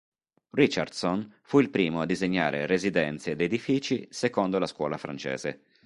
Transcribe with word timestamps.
Richardson 0.53 1.31
fu 1.43 1.59
il 1.59 1.69
primo 1.69 2.01
a 2.01 2.07
disegnare 2.07 2.65
residenze 2.65 3.29
ed 3.33 3.41
edifici 3.41 4.07
"secondo 4.09 4.57
la 4.57 4.65
scuola 4.65 4.97
francese". 4.97 5.61